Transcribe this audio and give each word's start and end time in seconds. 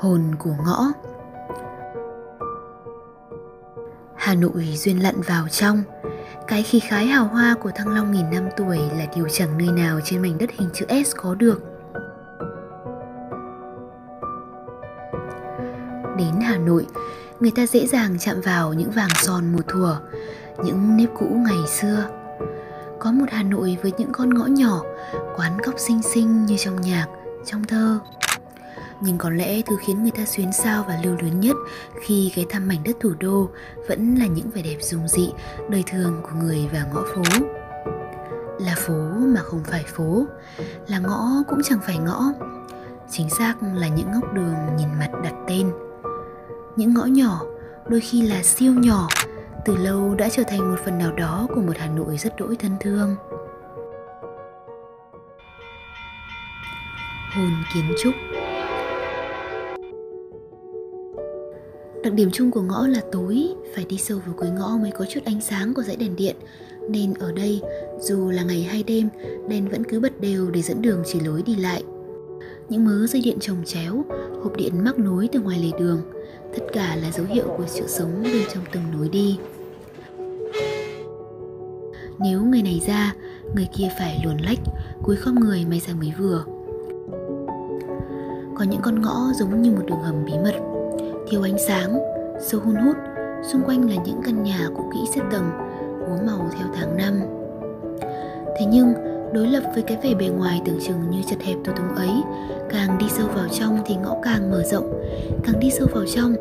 hồn 0.00 0.34
của 0.38 0.54
ngõ. 0.66 0.92
Hà 4.16 4.34
Nội 4.34 4.74
duyên 4.76 5.02
lặn 5.02 5.20
vào 5.20 5.48
trong. 5.48 5.82
Cái 6.46 6.62
khí 6.62 6.80
khái 6.80 7.06
hào 7.06 7.24
hoa 7.24 7.54
của 7.60 7.70
Thăng 7.74 7.94
Long 7.94 8.12
nghìn 8.12 8.30
năm 8.30 8.48
tuổi 8.56 8.78
là 8.98 9.06
điều 9.16 9.28
chẳng 9.28 9.58
nơi 9.58 9.68
nào 9.68 10.00
trên 10.04 10.22
mảnh 10.22 10.38
đất 10.38 10.50
hình 10.58 10.68
chữ 10.74 10.86
S 11.04 11.16
có 11.16 11.34
được. 11.34 11.69
Đến 16.20 16.40
Hà 16.40 16.58
Nội, 16.58 16.86
người 17.40 17.50
ta 17.50 17.66
dễ 17.66 17.86
dàng 17.86 18.18
chạm 18.18 18.40
vào 18.40 18.74
những 18.74 18.90
vàng 18.90 19.10
son 19.14 19.52
mùa 19.52 19.62
thuở, 19.68 19.96
những 20.64 20.96
nếp 20.96 21.08
cũ 21.18 21.26
ngày 21.46 21.68
xưa. 21.68 22.04
Có 22.98 23.12
một 23.12 23.26
Hà 23.30 23.42
Nội 23.42 23.78
với 23.82 23.92
những 23.98 24.12
con 24.12 24.34
ngõ 24.34 24.46
nhỏ, 24.46 24.82
quán 25.36 25.58
góc 25.58 25.74
xinh 25.78 26.02
xinh 26.02 26.46
như 26.46 26.56
trong 26.56 26.80
nhạc, 26.80 27.06
trong 27.46 27.64
thơ 27.64 27.98
nhưng 29.00 29.18
có 29.18 29.30
lẽ 29.30 29.62
thứ 29.66 29.76
khiến 29.80 30.02
người 30.02 30.10
ta 30.10 30.24
xuyến 30.24 30.52
sao 30.52 30.84
và 30.88 30.98
lưu 31.04 31.16
luyến 31.20 31.40
nhất 31.40 31.56
khi 32.00 32.32
ghé 32.34 32.44
thăm 32.50 32.68
mảnh 32.68 32.82
đất 32.84 32.96
thủ 33.00 33.12
đô 33.20 33.48
vẫn 33.88 34.14
là 34.14 34.26
những 34.26 34.50
vẻ 34.50 34.62
đẹp 34.62 34.78
dung 34.80 35.08
dị, 35.08 35.32
đời 35.68 35.84
thường 35.86 36.20
của 36.22 36.38
người 36.38 36.68
và 36.72 36.86
ngõ 36.94 37.02
phố. 37.14 37.22
Là 38.60 38.74
phố 38.76 39.10
mà 39.18 39.40
không 39.40 39.64
phải 39.64 39.84
phố, 39.86 40.26
là 40.88 40.98
ngõ 40.98 41.28
cũng 41.48 41.60
chẳng 41.64 41.80
phải 41.86 41.98
ngõ. 41.98 42.32
Chính 43.10 43.30
xác 43.30 43.54
là 43.74 43.88
những 43.88 44.12
ngóc 44.12 44.34
đường 44.34 44.54
nhìn 44.78 44.88
mặt 44.98 45.10
đặt 45.24 45.34
tên. 45.48 45.72
Những 46.80 46.94
ngõ 46.94 47.04
nhỏ, 47.04 47.40
đôi 47.88 48.00
khi 48.00 48.22
là 48.22 48.42
siêu 48.42 48.72
nhỏ, 48.72 49.08
từ 49.64 49.76
lâu 49.76 50.14
đã 50.14 50.28
trở 50.28 50.42
thành 50.48 50.70
một 50.70 50.76
phần 50.84 50.98
nào 50.98 51.12
đó 51.12 51.46
của 51.54 51.60
một 51.60 51.72
Hà 51.76 51.86
Nội 51.86 52.16
rất 52.18 52.36
đỗi 52.38 52.56
thân 52.56 52.72
thương. 52.80 53.16
Hồn 57.34 57.50
kiến 57.74 57.84
trúc 58.02 58.14
Đặc 62.04 62.12
điểm 62.12 62.30
chung 62.32 62.50
của 62.50 62.62
ngõ 62.62 62.86
là 62.86 63.00
tối, 63.12 63.48
phải 63.74 63.84
đi 63.88 63.98
sâu 63.98 64.18
vào 64.26 64.34
cuối 64.36 64.50
ngõ 64.50 64.76
mới 64.82 64.90
có 64.90 65.04
chút 65.08 65.20
ánh 65.24 65.40
sáng 65.40 65.74
của 65.74 65.82
dãy 65.82 65.96
đèn 65.96 66.16
điện. 66.16 66.36
Nên 66.88 67.14
ở 67.14 67.32
đây, 67.32 67.62
dù 68.00 68.30
là 68.30 68.42
ngày 68.42 68.62
hay 68.62 68.82
đêm, 68.82 69.08
đèn 69.48 69.68
vẫn 69.68 69.84
cứ 69.84 70.00
bật 70.00 70.20
đều 70.20 70.50
để 70.50 70.62
dẫn 70.62 70.82
đường 70.82 71.02
chỉ 71.06 71.20
lối 71.20 71.42
đi 71.42 71.56
lại. 71.56 71.82
Những 72.68 72.84
mớ 72.84 73.06
dây 73.06 73.22
điện 73.22 73.38
trồng 73.40 73.64
chéo, 73.64 74.04
hộp 74.42 74.56
điện 74.56 74.84
mắc 74.84 74.98
nối 74.98 75.28
từ 75.32 75.40
ngoài 75.40 75.58
lề 75.58 75.78
đường, 75.78 76.02
tất 76.56 76.62
cả 76.72 76.96
là 77.02 77.10
dấu 77.10 77.26
hiệu 77.26 77.54
của 77.56 77.66
sự 77.66 77.84
sống 77.88 78.22
bên 78.22 78.42
trong 78.54 78.64
từng 78.72 78.82
lối 78.94 79.08
đi. 79.08 79.38
Nếu 82.18 82.42
người 82.42 82.62
này 82.62 82.80
ra, 82.86 83.14
người 83.54 83.68
kia 83.76 83.88
phải 83.98 84.22
luồn 84.24 84.36
lách, 84.36 84.58
cúi 85.02 85.16
khom 85.16 85.34
người 85.34 85.64
may 85.70 85.80
ra 85.80 85.94
mới 85.94 86.12
vừa. 86.18 86.44
Có 88.56 88.64
những 88.64 88.80
con 88.82 89.02
ngõ 89.02 89.32
giống 89.38 89.62
như 89.62 89.70
một 89.70 89.82
đường 89.86 90.02
hầm 90.02 90.24
bí 90.24 90.32
mật 90.44 90.54
thiếu 91.30 91.42
ánh 91.42 91.58
sáng 91.66 91.98
sâu 92.40 92.60
hun 92.60 92.74
hút 92.74 92.96
xung 93.42 93.62
quanh 93.62 93.90
là 93.90 93.96
những 94.06 94.20
căn 94.24 94.42
nhà 94.42 94.68
cũ 94.76 94.90
kỹ 94.94 95.00
xếp 95.14 95.22
tầng 95.30 95.50
úa 96.08 96.26
màu 96.26 96.50
theo 96.58 96.68
tháng 96.74 96.96
năm 96.96 97.20
thế 98.58 98.66
nhưng 98.68 99.09
đối 99.32 99.46
lập 99.46 99.62
với 99.74 99.82
cái 99.82 99.96
vẻ 100.02 100.14
bề 100.14 100.26
ngoài 100.26 100.60
tưởng 100.64 100.78
chừng 100.86 101.10
như 101.10 101.22
chật 101.30 101.40
hẹp 101.42 101.56
tù 101.64 101.72
túng 101.72 101.94
ấy. 101.94 102.22
Càng 102.70 102.98
đi 102.98 103.06
sâu 103.08 103.26
vào 103.26 103.48
trong 103.58 103.78
thì 103.86 103.96
ngõ 103.96 104.16
càng 104.22 104.50
mở 104.50 104.62
rộng. 104.62 105.02
Càng 105.44 105.60
đi 105.60 105.70
sâu 105.70 105.88
vào 105.92 106.04
trong, 106.14 106.34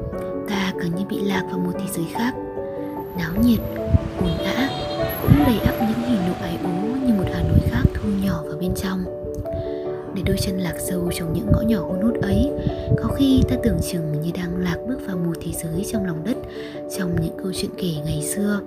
ta 0.50 0.74
càng 0.82 0.96
như 0.96 1.04
bị 1.10 1.20
lạc 1.20 1.44
vào 1.50 1.60
một 1.60 1.72
thế 1.74 1.86
giới 1.96 2.06
khác. 2.14 2.34
Náo 3.18 3.32
nhiệt 3.44 3.60
ồn 4.20 4.38
ã, 4.38 4.70
cũng 5.22 5.44
đầy 5.46 5.60
ắp 5.60 5.76
những 5.80 6.10
hình 6.10 6.28
nụ 6.28 6.34
ái 6.42 6.58
ố 6.64 6.70
như 7.08 7.14
một 7.14 7.26
hà 7.34 7.42
nội 7.42 7.60
khác 7.70 7.84
thu 7.94 8.10
nhỏ 8.24 8.44
vào 8.46 8.58
bên 8.60 8.72
trong. 8.76 9.04
Để 10.16 10.22
đôi 10.26 10.38
chân 10.42 10.58
lạc 10.58 10.76
sâu 10.80 11.10
trong 11.16 11.34
những 11.34 11.48
ngõ 11.52 11.62
nhỏ 11.62 11.80
hun 11.80 12.02
hút 12.02 12.22
ấy, 12.22 12.52
có 12.98 13.10
khi 13.18 13.42
ta 13.50 13.56
tưởng 13.64 13.78
chừng 13.92 14.22
như 14.22 14.32
đang 14.34 14.58
lạc 14.58 14.78
bước 14.88 15.00
vào 15.08 15.18
một 15.18 15.34
thế 15.42 15.52
giới 15.64 15.86
trong 15.92 16.06
lòng 16.06 16.24
đất, 16.26 16.38
trong 16.98 17.16
những 17.22 17.38
câu 17.44 17.52
chuyện 17.56 17.72
kể 17.78 17.94
ngày 18.06 18.24
xưa 18.36 18.60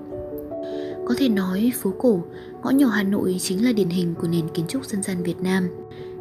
có 1.12 1.16
thể 1.18 1.28
nói 1.28 1.72
phố 1.74 1.92
cổ, 1.98 2.22
ngõ 2.62 2.70
nhỏ 2.70 2.86
hà 2.86 3.02
nội 3.02 3.36
chính 3.40 3.64
là 3.64 3.72
điển 3.72 3.88
hình 3.88 4.14
của 4.20 4.28
nền 4.28 4.48
kiến 4.48 4.66
trúc 4.68 4.84
dân 4.84 5.02
gian 5.02 5.22
việt 5.22 5.40
nam. 5.40 5.68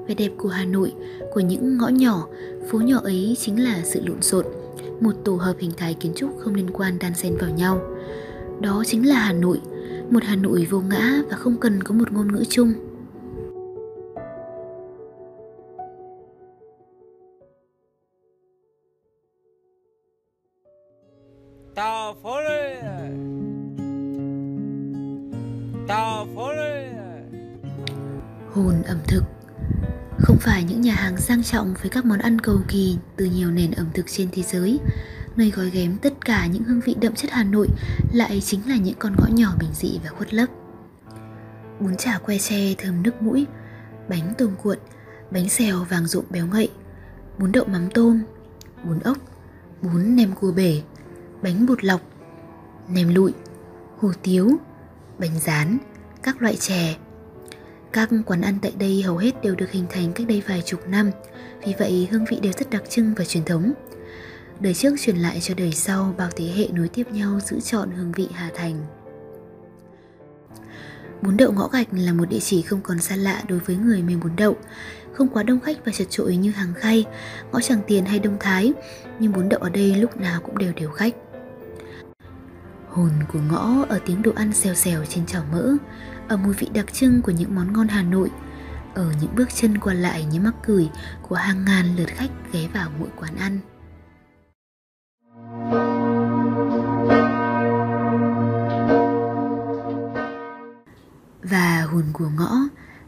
Vẻ 0.07 0.15
đẹp 0.15 0.29
của 0.37 0.49
hà 0.49 0.65
nội, 0.65 0.93
của 1.33 1.39
những 1.39 1.77
ngõ 1.77 1.87
nhỏ, 1.87 2.27
phố 2.69 2.79
nhỏ 2.79 2.99
ấy 3.03 3.37
chính 3.39 3.63
là 3.63 3.81
sự 3.83 4.01
lộn 4.05 4.21
xộn, 4.21 4.45
một 4.99 5.11
tổ 5.25 5.35
hợp 5.35 5.55
hình 5.59 5.71
thái 5.77 5.93
kiến 5.93 6.13
trúc 6.15 6.29
không 6.39 6.55
liên 6.55 6.69
quan 6.73 6.99
đan 6.99 7.13
xen 7.15 7.37
vào 7.37 7.49
nhau. 7.49 7.81
Đó 8.59 8.83
chính 8.85 9.09
là 9.09 9.15
hà 9.15 9.33
nội, 9.33 9.61
một 10.09 10.23
hà 10.23 10.35
nội 10.35 10.67
vô 10.69 10.81
ngã 10.81 11.21
và 11.29 11.37
không 11.37 11.57
cần 11.57 11.83
có 11.83 11.95
một 11.95 12.11
ngôn 12.11 12.33
ngữ 12.33 12.43
chung. 12.49 12.73
Tao 21.75 22.15
phố 22.23 22.41
lên. 22.41 23.40
Hồn 28.53 28.81
ẩm 28.83 28.97
thực 29.07 29.23
không 30.19 30.37
phải 30.37 30.63
những 30.63 30.81
nhà 30.81 30.93
hàng 30.93 31.17
sang 31.17 31.43
trọng 31.43 31.73
với 31.81 31.89
các 31.89 32.05
món 32.05 32.19
ăn 32.19 32.41
cầu 32.41 32.59
kỳ 32.67 32.97
từ 33.15 33.25
nhiều 33.25 33.51
nền 33.51 33.71
ẩm 33.71 33.87
thực 33.93 34.05
trên 34.07 34.29
thế 34.31 34.41
giới 34.41 34.79
nơi 35.35 35.51
gói 35.51 35.69
ghém 35.69 35.97
tất 35.97 36.25
cả 36.25 36.47
những 36.47 36.63
hương 36.63 36.79
vị 36.79 36.95
đậm 37.01 37.15
chất 37.15 37.31
Hà 37.31 37.43
Nội 37.43 37.67
lại 38.13 38.41
chính 38.41 38.69
là 38.69 38.77
những 38.77 38.95
con 38.99 39.15
ngõ 39.17 39.27
nhỏ 39.27 39.53
bình 39.59 39.69
dị 39.73 39.99
và 40.03 40.09
khuất 40.09 40.33
lấp. 40.33 40.49
Bún 41.79 41.95
chả 41.95 42.17
que 42.17 42.37
tre 42.37 42.73
thơm 42.77 43.03
nước 43.03 43.21
mũi, 43.21 43.45
bánh 44.09 44.33
tôm 44.37 44.51
cuộn, 44.63 44.77
bánh 45.31 45.49
xèo 45.49 45.83
vàng 45.89 46.07
rộm 46.07 46.25
béo 46.29 46.47
ngậy, 46.47 46.69
bún 47.37 47.51
đậu 47.51 47.65
mắm 47.65 47.89
tôm, 47.93 48.21
bún 48.83 48.99
ốc, 48.99 49.17
bún 49.81 50.15
nem 50.15 50.31
cua 50.31 50.51
bể, 50.51 50.81
bánh 51.41 51.65
bột 51.65 51.83
lọc, 51.83 52.01
nem 52.89 53.15
lụi, 53.15 53.33
hủ 53.97 54.11
tiếu, 54.23 54.49
bánh 55.19 55.39
rán, 55.39 55.77
các 56.23 56.41
loại 56.41 56.55
chè. 56.55 56.95
Các 57.93 58.09
quán 58.25 58.41
ăn 58.41 58.57
tại 58.61 58.73
đây 58.79 59.01
hầu 59.01 59.17
hết 59.17 59.41
đều 59.43 59.55
được 59.55 59.71
hình 59.71 59.85
thành 59.89 60.13
cách 60.13 60.27
đây 60.27 60.43
vài 60.47 60.61
chục 60.65 60.87
năm, 60.87 61.11
vì 61.65 61.73
vậy 61.79 62.07
hương 62.11 62.25
vị 62.25 62.39
đều 62.41 62.51
rất 62.51 62.69
đặc 62.69 62.83
trưng 62.89 63.13
và 63.17 63.25
truyền 63.25 63.45
thống. 63.45 63.73
Đời 64.59 64.73
trước 64.73 64.95
truyền 65.01 65.17
lại 65.17 65.39
cho 65.41 65.53
đời 65.57 65.71
sau 65.71 66.15
bao 66.17 66.29
thế 66.35 66.45
hệ 66.45 66.67
nối 66.73 66.87
tiếp 66.87 67.07
nhau 67.11 67.39
giữ 67.39 67.59
chọn 67.59 67.91
hương 67.91 68.11
vị 68.11 68.27
Hà 68.33 68.49
Thành. 68.55 68.85
Bún 71.21 71.37
đậu 71.37 71.51
ngõ 71.51 71.67
gạch 71.67 71.87
là 71.91 72.13
một 72.13 72.25
địa 72.29 72.39
chỉ 72.39 72.61
không 72.61 72.81
còn 72.81 72.99
xa 72.99 73.15
lạ 73.15 73.43
đối 73.47 73.59
với 73.59 73.75
người 73.75 74.01
mê 74.01 74.15
bún 74.15 74.31
đậu. 74.35 74.55
Không 75.13 75.27
quá 75.27 75.43
đông 75.43 75.59
khách 75.59 75.85
và 75.85 75.91
chật 75.91 76.07
trội 76.09 76.35
như 76.35 76.51
hàng 76.51 76.73
khay, 76.73 77.05
ngõ 77.51 77.61
Tràng 77.61 77.81
Tiền 77.87 78.05
hay 78.05 78.19
Đông 78.19 78.37
Thái, 78.39 78.73
nhưng 79.19 79.31
bún 79.31 79.49
đậu 79.49 79.59
ở 79.59 79.69
đây 79.69 79.95
lúc 79.95 80.17
nào 80.17 80.41
cũng 80.41 80.57
đều 80.57 80.73
đều 80.73 80.89
khách. 80.89 81.15
Hồn 82.91 83.11
của 83.33 83.39
ngõ 83.39 83.85
ở 83.89 83.99
tiếng 84.05 84.21
đồ 84.21 84.31
ăn 84.35 84.53
xèo 84.53 84.73
xèo 84.73 85.05
trên 85.05 85.25
chảo 85.25 85.43
mỡ, 85.51 85.73
ở 86.27 86.37
mùi 86.37 86.53
vị 86.53 86.67
đặc 86.73 86.93
trưng 86.93 87.21
của 87.21 87.31
những 87.31 87.55
món 87.55 87.73
ngon 87.73 87.87
Hà 87.87 88.03
Nội, 88.03 88.29
ở 88.95 89.13
những 89.21 89.35
bước 89.35 89.49
chân 89.53 89.77
qua 89.77 89.93
lại 89.93 90.25
như 90.25 90.39
mắc 90.39 90.55
cười 90.67 90.89
của 91.29 91.35
hàng 91.35 91.65
ngàn 91.65 91.95
lượt 91.95 92.07
khách 92.07 92.29
ghé 92.53 92.67
vào 92.73 92.89
mỗi 92.99 93.09
quán 93.15 93.35
ăn. 93.35 93.59
Và 101.43 101.87
hồn 101.91 102.03
của 102.13 102.29
ngõ 102.37 102.55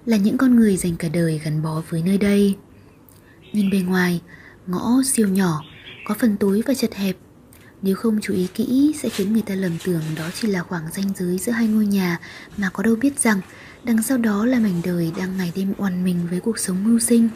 là 0.06 0.18
những 0.18 0.38
con 0.38 0.56
người 0.56 0.78
dành 0.78 0.96
cả 0.96 1.08
đời 1.14 1.42
gắn 1.46 1.62
bó 1.62 1.82
với 1.90 2.04
nơi 2.06 2.18
đây. 2.18 2.58
Nhìn 3.54 3.70
bề 3.70 3.80
ngoài, 3.80 4.22
ngõ 4.68 5.02
siêu 5.06 5.28
nhỏ, 5.28 5.62
có 6.06 6.16
phần 6.20 6.38
tối 6.38 6.64
và 6.68 6.74
chật 6.74 6.94
hẹp 6.94 7.16
nếu 7.84 7.96
không 7.96 8.20
chú 8.22 8.34
ý 8.34 8.48
kỹ 8.54 8.96
sẽ 9.02 9.10
khiến 9.10 9.34
người 9.34 9.42
ta 9.42 9.56
lầm 9.56 9.78
tưởng 9.86 10.02
đó 10.18 10.30
chỉ 10.34 10.48
là 10.48 10.64
khoảng 10.64 10.84
ranh 10.92 11.14
giới 11.16 11.38
giữa 11.38 11.52
hai 11.52 11.68
ngôi 11.68 11.86
nhà 11.86 12.20
mà 12.58 12.70
có 12.70 12.84
đâu 12.84 12.96
biết 12.96 13.20
rằng 13.20 13.42
đằng 13.84 14.04
sau 14.04 14.18
đó 14.18 14.46
là 14.46 14.60
mảnh 14.60 14.82
đời 14.84 15.12
đang 15.18 15.38
ngày 15.38 15.52
đêm 15.56 15.74
oằn 15.78 16.04
mình 16.04 16.28
với 16.30 16.40
cuộc 16.40 16.60
sống 16.60 16.84
mưu 16.84 17.00
sinh. 17.00 17.30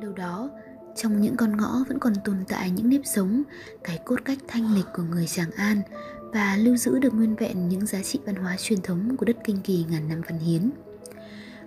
Đâu 0.00 0.12
đó, 0.12 0.50
trong 0.96 1.20
những 1.20 1.36
con 1.36 1.56
ngõ 1.56 1.84
vẫn 1.88 1.98
còn 1.98 2.12
tồn 2.24 2.36
tại 2.48 2.70
những 2.70 2.88
nếp 2.88 3.00
sống, 3.04 3.42
cái 3.84 3.98
cốt 4.04 4.20
cách 4.24 4.38
thanh 4.48 4.74
lịch 4.74 4.86
của 4.94 5.02
người 5.02 5.26
Tràng 5.26 5.50
An 5.50 5.82
và 6.32 6.56
lưu 6.56 6.76
giữ 6.76 6.98
được 6.98 7.14
nguyên 7.14 7.36
vẹn 7.36 7.68
những 7.68 7.86
giá 7.86 8.02
trị 8.02 8.18
văn 8.26 8.34
hóa 8.34 8.56
truyền 8.58 8.82
thống 8.82 9.16
của 9.16 9.26
đất 9.26 9.36
Kinh 9.44 9.60
Kỳ 9.64 9.84
ngàn 9.90 10.08
năm 10.08 10.20
văn 10.28 10.38
hiến. 10.38 10.70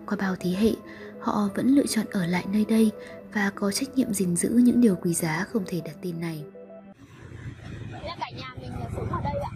Qua 0.06 0.18
bao 0.18 0.36
thế 0.40 0.50
hệ, 0.50 0.72
họ 1.20 1.50
vẫn 1.56 1.68
lựa 1.76 1.86
chọn 1.86 2.06
ở 2.12 2.26
lại 2.26 2.46
nơi 2.54 2.66
đây 2.66 2.92
và 3.34 3.52
có 3.56 3.72
trách 3.72 3.90
nhiệm 3.96 4.14
gìn 4.14 4.36
giữ 4.36 4.50
những 4.50 4.82
điều 4.82 4.96
quý 4.96 5.14
giá 5.14 5.46
không 5.52 5.64
thể 5.68 5.82
đặt 5.86 5.96
tên 6.02 6.20
này 6.20 6.44
cả 8.20 8.30
nhà 8.38 8.56
mình 8.62 8.72
là 8.80 8.90
sống 8.96 9.10
ở 9.12 9.22
đây 9.24 9.42
ạ 9.42 9.52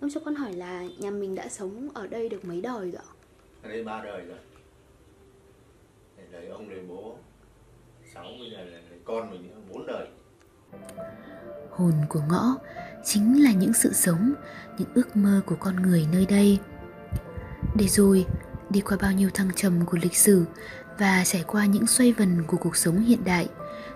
Ông 0.00 0.10
cho 0.14 0.20
con 0.24 0.34
hỏi 0.34 0.52
là 0.52 0.84
nhà 0.98 1.10
mình 1.10 1.34
đã 1.34 1.48
sống 1.48 1.88
ở 1.94 2.06
đây 2.06 2.28
được 2.28 2.44
mấy 2.44 2.60
đời 2.60 2.90
rồi 2.90 3.02
ạ? 3.06 3.12
Ở 3.62 3.68
đây 3.68 3.84
ba 3.84 4.02
đời 4.04 4.22
rồi 4.26 4.38
Đời 6.32 6.46
ông, 6.46 6.68
đời 6.68 6.80
bố 6.88 7.16
Sáu 8.14 8.24
bây 8.40 8.50
giờ 8.50 8.64
là 8.64 8.78
con 9.04 9.30
mình 9.30 9.50
bốn 9.72 9.86
đời 9.86 10.06
Hồn 11.70 11.92
của 12.08 12.20
ngõ 12.28 12.56
chính 13.04 13.44
là 13.44 13.52
những 13.52 13.72
sự 13.72 13.92
sống, 13.92 14.34
những 14.78 14.88
ước 14.94 15.16
mơ 15.16 15.40
của 15.46 15.56
con 15.60 15.76
người 15.76 16.06
nơi 16.12 16.26
đây. 16.26 16.58
Để 17.74 17.86
rồi, 17.88 18.26
đi 18.70 18.80
qua 18.80 18.96
bao 19.00 19.12
nhiêu 19.12 19.30
thăng 19.34 19.50
trầm 19.56 19.86
của 19.86 19.98
lịch 20.02 20.16
sử, 20.16 20.44
và 20.98 21.22
trải 21.24 21.44
qua 21.46 21.66
những 21.66 21.86
xoay 21.86 22.12
vần 22.12 22.42
của 22.46 22.56
cuộc 22.56 22.76
sống 22.76 23.00
hiện 23.00 23.24
đại 23.24 23.48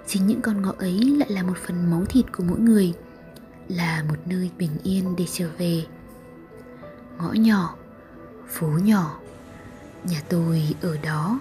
chính 0.06 0.26
những 0.26 0.40
con 0.40 0.62
ngõ 0.62 0.72
ấy 0.78 1.16
lại 1.18 1.30
là 1.30 1.42
một 1.42 1.56
phần 1.66 1.90
máu 1.90 2.04
thịt 2.04 2.24
của 2.36 2.44
mỗi 2.44 2.58
người, 2.58 2.92
là 3.68 4.04
một 4.08 4.16
nơi 4.26 4.50
bình 4.58 4.76
yên 4.82 5.16
để 5.16 5.24
trở 5.32 5.48
về. 5.58 5.84
Ngõ 7.18 7.32
nhỏ, 7.32 7.74
phố 8.48 8.66
nhỏ, 8.66 9.18
nhà 10.04 10.22
tôi 10.28 10.74
ở 10.80 10.96
đó. 10.96 11.40